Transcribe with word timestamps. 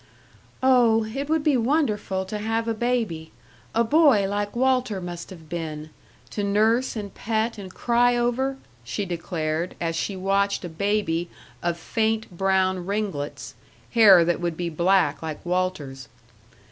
"Oh, 0.63 1.05
it 1.05 1.29
would 1.29 1.43
be 1.43 1.55
wonderful 1.55 2.25
to 2.25 2.39
have 2.39 2.67
a 2.67 2.73
baby 2.73 3.31
a 3.75 3.83
boy 3.83 4.27
like 4.27 4.55
Walter 4.55 4.99
must 4.99 5.29
have 5.29 5.47
been 5.47 5.91
to 6.31 6.43
nurse 6.43 6.95
and 6.95 7.13
pet 7.13 7.59
and 7.59 7.71
cry 7.71 8.17
over!" 8.17 8.57
she 8.83 9.05
declared, 9.05 9.75
as 9.79 9.95
she 9.95 10.15
watched 10.15 10.65
a 10.65 10.69
baby 10.69 11.29
of 11.61 11.77
faint, 11.77 12.35
brown 12.35 12.87
ringlets 12.87 13.53
hair 13.91 14.25
that 14.25 14.41
would 14.41 14.57
be 14.57 14.69
black 14.71 15.21
like 15.21 15.45
Walter's. 15.45 16.07